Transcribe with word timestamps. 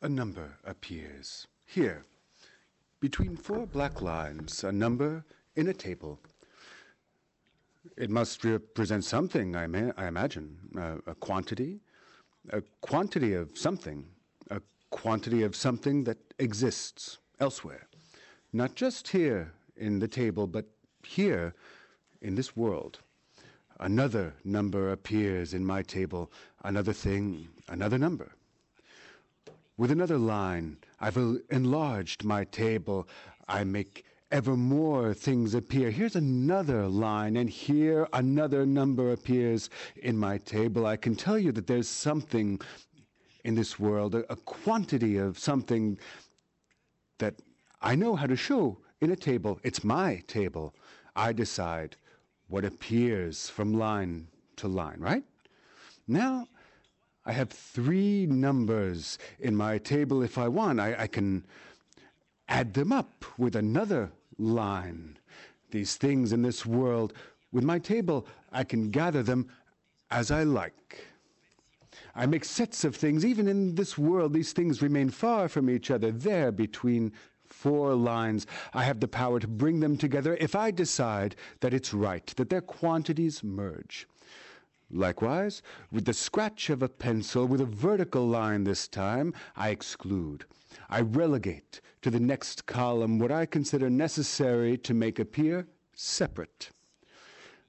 A 0.00 0.08
number 0.08 0.56
appears. 0.64 1.48
Here, 1.66 2.04
between 3.00 3.36
four 3.36 3.66
black 3.66 4.00
lines, 4.00 4.62
a 4.62 4.70
number 4.70 5.24
in 5.56 5.66
a 5.66 5.74
table. 5.74 6.20
It 7.96 8.08
must 8.08 8.44
represent 8.44 9.04
something, 9.04 9.56
I, 9.56 9.66
ma- 9.66 9.92
I 9.96 10.06
imagine. 10.06 10.56
Uh, 10.76 10.98
a 11.10 11.14
quantity? 11.16 11.80
A 12.50 12.62
quantity 12.80 13.34
of 13.34 13.58
something. 13.58 14.06
A 14.50 14.60
quantity 14.90 15.42
of 15.42 15.56
something 15.56 16.04
that 16.04 16.18
exists 16.38 17.18
elsewhere. 17.40 17.88
Not 18.52 18.76
just 18.76 19.08
here 19.08 19.52
in 19.76 19.98
the 19.98 20.08
table, 20.08 20.46
but 20.46 20.66
here 21.02 21.54
in 22.22 22.36
this 22.36 22.56
world. 22.56 23.00
Another 23.80 24.34
number 24.44 24.92
appears 24.92 25.54
in 25.54 25.64
my 25.64 25.82
table, 25.82 26.30
another 26.62 26.92
thing, 26.92 27.48
another 27.68 27.98
number. 27.98 28.30
With 29.78 29.92
another 29.92 30.18
line, 30.18 30.78
I've 30.98 31.16
enlarged 31.50 32.24
my 32.24 32.42
table. 32.42 33.06
I 33.46 33.62
make 33.62 34.04
ever 34.32 34.56
more 34.56 35.14
things 35.14 35.54
appear. 35.54 35.92
Here's 35.92 36.16
another 36.16 36.88
line, 36.88 37.36
and 37.36 37.48
here 37.48 38.08
another 38.12 38.66
number 38.66 39.12
appears 39.12 39.70
in 40.02 40.18
my 40.18 40.38
table. 40.38 40.84
I 40.84 40.96
can 40.96 41.14
tell 41.14 41.38
you 41.38 41.52
that 41.52 41.68
there's 41.68 41.88
something 41.88 42.60
in 43.44 43.54
this 43.54 43.78
world, 43.78 44.16
a, 44.16 44.32
a 44.32 44.36
quantity 44.36 45.16
of 45.16 45.38
something 45.38 45.96
that 47.18 47.36
I 47.80 47.94
know 47.94 48.16
how 48.16 48.26
to 48.26 48.34
show 48.36 48.78
in 49.00 49.12
a 49.12 49.16
table. 49.16 49.60
It's 49.62 49.84
my 49.84 50.24
table. 50.26 50.74
I 51.14 51.32
decide 51.32 51.94
what 52.48 52.64
appears 52.64 53.48
from 53.48 53.78
line 53.78 54.26
to 54.56 54.66
line, 54.66 54.98
right? 54.98 55.22
Now, 56.08 56.48
I 57.28 57.32
have 57.32 57.50
three 57.50 58.24
numbers 58.24 59.18
in 59.38 59.54
my 59.54 59.76
table. 59.76 60.22
If 60.22 60.38
I 60.38 60.48
want, 60.48 60.80
I, 60.80 60.96
I 61.00 61.06
can 61.06 61.44
add 62.48 62.72
them 62.72 62.90
up 62.90 63.22
with 63.36 63.54
another 63.54 64.10
line. 64.38 65.18
These 65.70 65.96
things 65.96 66.32
in 66.32 66.40
this 66.40 66.64
world, 66.64 67.12
with 67.52 67.64
my 67.64 67.78
table, 67.78 68.26
I 68.50 68.64
can 68.64 68.90
gather 68.90 69.22
them 69.22 69.46
as 70.10 70.30
I 70.30 70.44
like. 70.44 71.04
I 72.14 72.24
make 72.24 72.46
sets 72.46 72.82
of 72.84 72.96
things. 72.96 73.26
Even 73.26 73.46
in 73.46 73.74
this 73.74 73.98
world, 73.98 74.32
these 74.32 74.54
things 74.54 74.80
remain 74.80 75.10
far 75.10 75.50
from 75.50 75.68
each 75.68 75.90
other. 75.90 76.10
There, 76.10 76.50
between 76.50 77.12
four 77.44 77.94
lines, 77.94 78.46
I 78.72 78.84
have 78.84 79.00
the 79.00 79.08
power 79.08 79.38
to 79.38 79.46
bring 79.46 79.80
them 79.80 79.98
together 79.98 80.38
if 80.40 80.56
I 80.56 80.70
decide 80.70 81.36
that 81.60 81.74
it's 81.74 81.92
right, 81.92 82.26
that 82.36 82.48
their 82.48 82.62
quantities 82.62 83.44
merge. 83.44 84.08
Likewise, 84.90 85.62
with 85.90 86.06
the 86.06 86.14
scratch 86.14 86.70
of 86.70 86.82
a 86.82 86.88
pencil, 86.88 87.46
with 87.46 87.60
a 87.60 87.66
vertical 87.66 88.26
line 88.26 88.64
this 88.64 88.88
time, 88.88 89.34
I 89.54 89.68
exclude. 89.68 90.46
I 90.88 91.00
relegate 91.02 91.80
to 92.02 92.10
the 92.10 92.20
next 92.20 92.64
column 92.66 93.18
what 93.18 93.30
I 93.30 93.44
consider 93.44 93.90
necessary 93.90 94.78
to 94.78 94.94
make 94.94 95.18
appear 95.18 95.66
separate. 95.94 96.70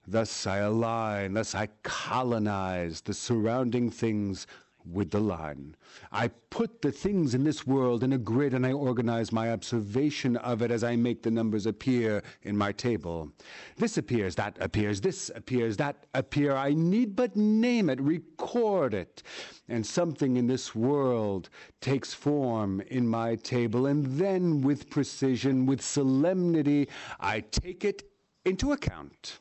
Thus 0.07 0.47
I 0.47 0.57
align, 0.57 1.33
thus 1.33 1.53
I 1.53 1.67
colonize 1.83 3.01
the 3.01 3.13
surrounding 3.13 3.89
things 3.89 4.47
with 4.85 5.11
the 5.11 5.19
line. 5.19 5.75
I 6.11 6.29
put 6.49 6.81
the 6.81 6.91
things 6.91 7.33
in 7.33 7.43
this 7.43 7.67
world 7.67 8.03
in 8.03 8.13
a 8.13 8.17
grid 8.17 8.53
and 8.53 8.65
I 8.65 8.71
organize 8.71 9.31
my 9.31 9.51
observation 9.51 10.37
of 10.37 10.61
it 10.61 10.71
as 10.71 10.83
I 10.83 10.95
make 10.95 11.21
the 11.23 11.31
numbers 11.31 11.65
appear 11.65 12.23
in 12.43 12.57
my 12.57 12.71
table. 12.71 13.31
This 13.77 13.97
appears, 13.97 14.35
that 14.35 14.57
appears, 14.59 15.01
this 15.01 15.29
appears, 15.35 15.77
that 15.77 16.05
appear. 16.13 16.55
I 16.55 16.73
need 16.73 17.15
but 17.15 17.35
name 17.35 17.89
it, 17.89 18.01
record 18.01 18.93
it. 18.93 19.23
And 19.67 19.85
something 19.85 20.37
in 20.37 20.47
this 20.47 20.73
world 20.73 21.49
takes 21.81 22.13
form 22.13 22.81
in 22.81 23.07
my 23.07 23.35
table. 23.35 23.85
And 23.85 24.05
then 24.17 24.61
with 24.61 24.89
precision, 24.89 25.65
with 25.65 25.81
solemnity, 25.81 26.89
I 27.19 27.41
take 27.41 27.85
it 27.85 28.03
into 28.45 28.71
account. 28.71 29.39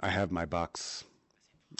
I 0.00 0.08
have 0.08 0.30
my 0.30 0.44
box. 0.44 1.04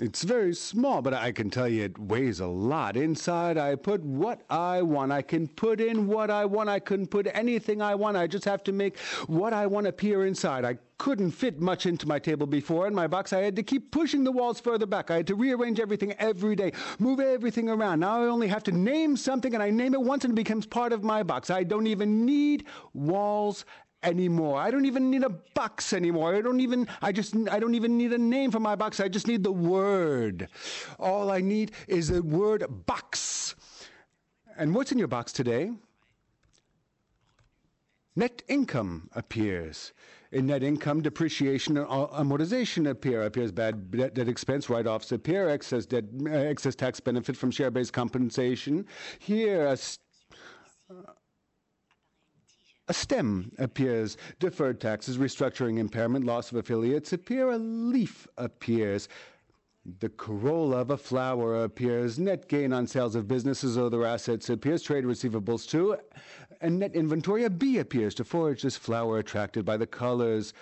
It's 0.01 0.23
very 0.23 0.55
small, 0.55 1.03
but 1.03 1.13
I 1.13 1.33
can 1.33 1.51
tell 1.51 1.69
you 1.69 1.83
it 1.83 1.99
weighs 1.99 2.39
a 2.39 2.47
lot. 2.47 2.97
Inside, 2.97 3.59
I 3.59 3.75
put 3.75 4.01
what 4.05 4.43
I 4.49 4.81
want. 4.81 5.11
I 5.11 5.23
can 5.23 5.49
put 5.49 5.81
in 5.81 6.07
what 6.07 6.31
I 6.31 6.45
want. 6.45 6.69
I 6.69 6.79
can 6.79 7.05
put 7.05 7.27
anything 7.35 7.83
I 7.83 7.97
want. 7.97 8.17
I 8.17 8.29
just 8.29 8.45
have 8.45 8.63
to 8.65 8.73
make 8.73 8.97
what 9.27 9.53
I 9.53 9.67
want 9.67 9.89
appear 9.89 10.25
inside. 10.25 10.65
I 10.65 10.79
couldn't 10.99 11.33
fit 11.33 11.61
much 11.61 11.87
into 11.87 12.07
my 12.07 12.21
table 12.21 12.47
before 12.47 12.87
in 12.87 12.95
my 12.95 13.09
box. 13.09 13.33
I 13.33 13.41
had 13.41 13.57
to 13.57 13.65
keep 13.65 13.91
pushing 13.91 14.23
the 14.23 14.31
walls 14.31 14.61
further 14.61 14.87
back. 14.87 15.11
I 15.11 15.17
had 15.17 15.27
to 15.29 15.35
rearrange 15.35 15.81
everything 15.81 16.13
every 16.13 16.55
day, 16.55 16.73
move 17.01 17.19
everything 17.19 17.69
around. 17.69 17.99
Now 17.99 18.23
I 18.23 18.27
only 18.27 18.47
have 18.47 18.63
to 18.65 18.73
name 18.73 19.17
something, 19.17 19.53
and 19.53 19.63
I 19.63 19.71
name 19.71 19.95
it 19.95 20.01
once 20.01 20.23
and 20.25 20.33
it 20.33 20.37
becomes 20.37 20.65
part 20.65 20.93
of 20.93 21.03
my 21.03 21.25
box. 21.25 21.51
I 21.51 21.65
don't 21.65 21.89
even 21.89 22.25
need 22.25 22.67
walls 22.95 23.65
anymore. 24.03 24.59
I 24.59 24.71
don't 24.71 24.87
even 24.87 25.11
need 25.11 25.23
a 25.23 25.31
box 25.31 25.93
anymore. 25.93 26.35
I 26.35 26.41
don't 26.41 26.61
even 26.61 26.89
I 27.03 27.13
just 27.13 27.35
I 27.51 27.59
don't 27.59 27.75
even 27.75 27.97
need 27.99 28.13
a 28.13 28.19
name 28.19 28.51
for 28.51 28.61
my 28.61 28.77
box. 28.77 29.01
I 29.01 29.09
just 29.09 29.27
need 29.27 29.43
the 29.43 29.53
word. 29.53 30.49
All 30.99 31.31
I 31.31 31.41
need 31.41 31.73
is 31.87 32.09
the 32.09 32.23
word 32.23 32.65
box. 32.87 33.55
And 34.57 34.75
what's 34.75 34.93
in 34.93 34.99
your 34.99 35.09
box 35.09 35.33
today? 35.33 35.73
Net 38.17 38.43
income 38.49 39.09
appears. 39.15 39.93
In 40.33 40.47
net 40.47 40.63
income, 40.63 41.01
depreciation 41.01 41.79
and 41.79 41.87
amortization 41.87 42.91
appear. 42.91 43.23
Appears 43.23 43.53
bad 43.53 43.91
debt, 43.93 44.15
debt 44.15 44.29
expense, 44.29 44.69
write-offs 44.69 45.13
appear. 45.13 45.49
Excess 45.49 45.87
debt, 45.87 46.05
uh, 46.27 46.31
excess 46.31 46.75
tax 46.75 47.01
benefit 47.01 47.37
from 47.37 47.51
share-based 47.51 47.93
compensation. 47.93 48.85
Here, 49.21 49.67
a 49.67 49.79
a 52.89 52.95
stem 52.95 53.53
appears. 53.59 54.17
Deferred 54.41 54.81
taxes, 54.81 55.19
restructuring 55.19 55.79
impairment, 55.79 56.25
loss 56.25 56.51
of 56.51 56.57
affiliates 56.57 57.13
appear. 57.13 57.51
A 57.51 57.59
leaf 57.59 58.27
appears. 58.37 59.09
The 60.01 60.09
corolla 60.11 60.79
of 60.79 60.91
a 60.91 60.97
flower 60.97 61.65
appears. 61.65 62.19
Net 62.19 62.49
gain 62.49 62.73
on 62.73 62.87
sales 62.87 63.15
of 63.15 63.29
businesses 63.29 63.79
or 63.79 63.87
other 63.87 64.05
assets 64.05 64.51
appears. 64.51 64.83
Trade 64.83 65.05
receivables 65.05 65.69
too. 65.69 65.97
And 66.61 66.79
net 66.79 66.95
inventory, 66.95 67.45
a 67.45 67.51
bee 67.51 67.79
appears 67.79 68.15
to 68.17 68.25
forage 68.25 68.63
this 68.63 68.77
flower 68.77 69.19
attracted 69.19 69.65
by 69.65 69.77
the 69.77 69.87
colors 69.87 70.53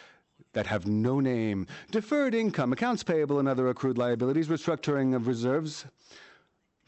that 0.53 0.67
have 0.67 0.87
no 0.87 1.21
name. 1.21 1.67
Deferred 1.91 2.35
income, 2.35 2.73
accounts 2.73 3.03
payable 3.03 3.39
and 3.39 3.49
other 3.49 3.69
accrued 3.69 3.99
liabilities, 3.99 4.49
restructuring 4.49 5.15
of 5.15 5.27
reserves. 5.27 5.87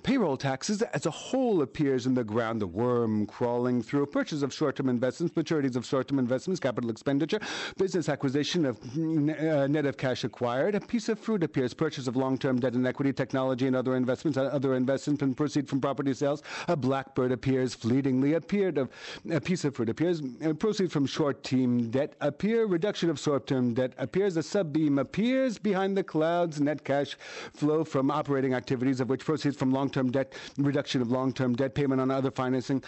Payroll 0.05 0.37
taxes 0.37 0.81
as 0.81 1.07
a 1.07 1.11
whole 1.11 1.61
appears 1.61 2.07
in 2.07 2.15
the 2.15 2.23
ground, 2.23 2.63
the 2.63 2.67
worm 2.69 3.27
crawling 3.27 3.83
through 3.83 4.07
purchase 4.07 4.43
of 4.43 4.55
short-term 4.55 4.89
investments, 4.89 5.35
maturities 5.35 5.75
of 5.75 5.85
short-term 5.85 6.21
investments, 6.21 6.61
capital 6.61 6.89
expenditure, 6.89 7.41
business 7.77 8.09
acquisition 8.09 8.65
of 8.65 8.79
uh, 8.97 9.67
net 9.67 9.87
of 9.87 9.97
cash 9.97 10.23
acquired. 10.23 10.77
A 10.77 10.81
piece 10.81 11.09
of 11.09 11.19
fruit 11.19 11.43
appears, 11.43 11.75
purchase 11.75 12.07
of 12.07 12.15
long-term 12.15 12.61
debt 12.61 12.75
and 12.75 12.87
equity, 12.87 13.13
technology 13.13 13.67
and 13.67 13.75
other 13.75 13.97
investments, 13.97 14.39
uh, 14.39 14.45
other 14.45 14.75
investments 14.75 15.21
and 15.23 15.37
proceed 15.37 15.69
from 15.69 15.81
property 15.81 16.15
sales. 16.15 16.45
A 16.69 16.77
blackbird 16.77 17.33
appears. 17.33 17.75
Fleetingly, 17.75 18.35
appeared 18.35 18.79
of 18.79 18.91
a 19.31 19.41
piece 19.41 19.65
of 19.65 19.75
fruit 19.75 19.89
appears, 19.89 20.23
uh, 20.45 20.55
proceed 20.55 20.93
from 20.93 21.07
short-term 21.07 21.91
debt 21.91 22.15
appear, 22.21 22.67
reduction 22.67 23.11
of 23.11 23.19
short-term 23.19 23.75
debt 23.75 23.95
appears, 23.99 24.37
a 24.37 24.45
sub-beam 24.45 25.01
appears 25.01 25.59
behind 25.59 25.97
the 25.97 26.05
clouds, 26.05 26.61
net 26.61 26.85
cash 26.85 27.17
flow 27.53 27.83
from 27.83 28.13
operating 28.13 28.55
activities 28.55 29.01
of 29.01 29.09
which 29.09 29.25
proceeds 29.25 29.57
from 29.57 29.73
long 29.73 29.88
long-term 29.89 30.11
debt, 30.11 30.35
reduction 30.59 31.01
of 31.01 31.11
long-term 31.11 31.55
debt, 31.55 31.75
payment 31.75 32.01
on 32.01 32.11
other 32.11 32.31
financing. 32.31 32.83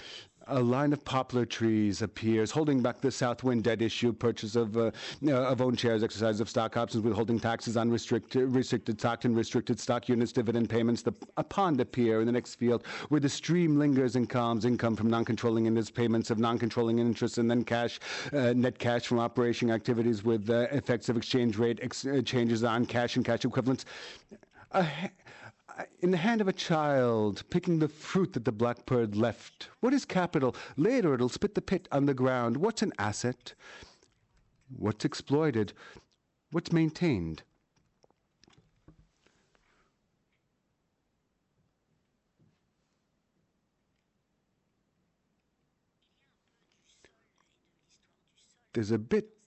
A 0.48 0.60
line 0.60 0.92
of 0.92 1.04
poplar 1.04 1.46
trees 1.46 2.02
appears, 2.02 2.50
holding 2.50 2.82
back 2.82 3.00
the 3.00 3.10
Southwind 3.10 3.62
debt 3.62 3.80
issue, 3.80 4.12
purchase 4.12 4.56
of 4.56 4.76
uh, 4.76 4.90
uh, 5.24 5.32
of 5.32 5.60
own 5.60 5.76
shares, 5.76 6.02
exercise 6.02 6.40
of 6.40 6.48
stock 6.48 6.76
options, 6.76 7.04
withholding 7.04 7.38
taxes 7.38 7.76
on 7.76 7.88
restricted, 7.88 8.52
restricted 8.52 8.98
stock 8.98 9.24
and 9.24 9.36
restricted 9.36 9.78
stock 9.78 10.08
units, 10.08 10.32
dividend 10.32 10.68
payments. 10.68 11.02
The, 11.02 11.12
a 11.36 11.44
pond 11.44 11.80
appear 11.80 12.20
in 12.20 12.26
the 12.26 12.32
next 12.32 12.56
field 12.56 12.84
where 13.10 13.20
the 13.20 13.28
stream 13.28 13.78
lingers 13.78 14.16
and 14.16 14.28
calms, 14.28 14.64
income 14.64 14.96
from 14.96 15.08
non-controlling 15.08 15.66
interest, 15.66 15.94
payments 15.94 16.30
of 16.30 16.38
non-controlling 16.38 16.98
interest, 16.98 17.38
and 17.38 17.48
then 17.48 17.62
cash, 17.62 18.00
uh, 18.32 18.52
net 18.52 18.78
cash 18.78 19.06
from 19.06 19.20
operation 19.20 19.70
activities 19.70 20.24
with 20.24 20.50
uh, 20.50 20.66
effects 20.72 21.08
of 21.08 21.16
exchange 21.16 21.58
rate 21.58 21.78
ex- 21.80 22.06
uh, 22.06 22.22
changes 22.24 22.64
on 22.64 22.86
cash 22.86 23.14
and 23.14 23.24
cash 23.24 23.44
equivalents. 23.44 23.84
A, 24.72 24.86
in 26.00 26.10
the 26.10 26.16
hand 26.16 26.40
of 26.40 26.48
a 26.48 26.52
child 26.52 27.42
picking 27.50 27.78
the 27.78 27.88
fruit 27.88 28.32
that 28.32 28.44
the 28.44 28.52
blackbird 28.52 29.16
left. 29.16 29.68
What 29.80 29.92
is 29.92 30.04
capital? 30.04 30.54
Later 30.76 31.14
it'll 31.14 31.28
spit 31.28 31.54
the 31.54 31.62
pit 31.62 31.88
on 31.92 32.06
the 32.06 32.14
ground. 32.14 32.56
What's 32.56 32.82
an 32.82 32.92
asset? 32.98 33.54
What's 34.76 35.04
exploited? 35.04 35.72
What's 36.50 36.72
maintained? 36.72 37.42
There's 48.72 48.92
a 48.92 48.98
bit 48.98 49.39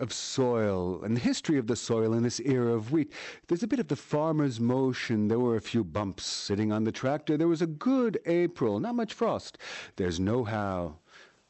of 0.00 0.12
soil 0.12 1.02
and 1.04 1.16
the 1.16 1.20
history 1.20 1.58
of 1.58 1.66
the 1.66 1.76
soil 1.76 2.14
in 2.14 2.22
this 2.22 2.40
era 2.40 2.72
of 2.72 2.90
wheat. 2.90 3.12
There's 3.46 3.62
a 3.62 3.68
bit 3.68 3.78
of 3.78 3.88
the 3.88 3.96
farmer's 3.96 4.58
motion. 4.58 5.28
There 5.28 5.38
were 5.38 5.56
a 5.56 5.60
few 5.60 5.84
bumps 5.84 6.24
sitting 6.24 6.72
on 6.72 6.84
the 6.84 6.92
tractor. 6.92 7.36
There 7.36 7.48
was 7.48 7.62
a 7.62 7.66
good 7.66 8.18
April, 8.26 8.80
not 8.80 8.94
much 8.94 9.12
frost. 9.12 9.58
There's 9.96 10.18
no 10.18 10.44
how. 10.44 10.96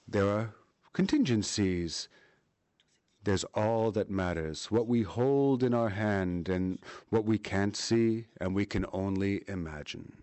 There 0.06 0.28
are 0.28 0.54
contingencies. 0.92 2.08
There's 3.22 3.44
all 3.54 3.92
that 3.92 4.10
matters, 4.10 4.70
what 4.70 4.86
we 4.86 5.02
hold 5.02 5.62
in 5.62 5.74
our 5.74 5.90
hand 5.90 6.48
and 6.48 6.78
what 7.10 7.26
we 7.26 7.38
can't 7.38 7.76
see 7.76 8.26
and 8.40 8.54
we 8.54 8.64
can 8.64 8.86
only 8.92 9.44
imagine. 9.46 10.14